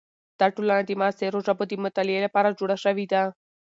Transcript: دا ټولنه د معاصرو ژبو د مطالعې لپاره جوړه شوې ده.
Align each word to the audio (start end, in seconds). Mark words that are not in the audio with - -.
دا 0.39 0.47
ټولنه 0.55 0.83
د 0.85 0.89
معاصرو 0.99 1.39
ژبو 1.47 1.63
د 1.67 1.71
مطالعې 1.85 2.19
لپاره 2.25 2.55
جوړه 2.59 2.75
شوې 2.83 3.05
ده. 3.11 3.23